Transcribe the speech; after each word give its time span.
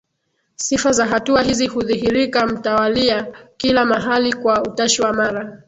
Sifa 0.55 0.91
za 0.91 1.05
hatua 1.05 1.41
hizi 1.41 1.67
hudhihirika 1.67 2.47
mtawalia 2.47 3.27
kila 3.57 3.85
mahali 3.85 4.33
kwa 4.33 4.63
utashi 4.63 5.01
wa 5.01 5.13
mara 5.13 5.59